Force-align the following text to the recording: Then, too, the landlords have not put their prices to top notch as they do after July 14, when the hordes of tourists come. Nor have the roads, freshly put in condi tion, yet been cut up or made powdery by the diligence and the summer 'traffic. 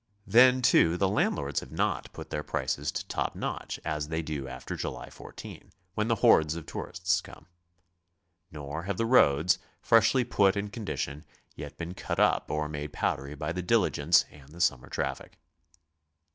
Then, 0.25 0.63
too, 0.63 0.97
the 0.97 1.07
landlords 1.07 1.59
have 1.59 1.71
not 1.71 2.11
put 2.11 2.31
their 2.31 2.41
prices 2.41 2.91
to 2.91 3.05
top 3.07 3.35
notch 3.35 3.79
as 3.85 4.07
they 4.07 4.23
do 4.23 4.47
after 4.47 4.75
July 4.75 5.11
14, 5.11 5.71
when 5.93 6.07
the 6.07 6.15
hordes 6.15 6.55
of 6.55 6.65
tourists 6.65 7.21
come. 7.21 7.45
Nor 8.51 8.81
have 8.85 8.97
the 8.97 9.05
roads, 9.05 9.59
freshly 9.79 10.23
put 10.23 10.57
in 10.57 10.71
condi 10.71 10.97
tion, 10.97 11.23
yet 11.55 11.77
been 11.77 11.93
cut 11.93 12.19
up 12.19 12.49
or 12.49 12.67
made 12.67 12.93
powdery 12.93 13.35
by 13.35 13.51
the 13.53 13.61
diligence 13.61 14.25
and 14.31 14.49
the 14.53 14.59
summer 14.59 14.89
'traffic. 14.89 15.37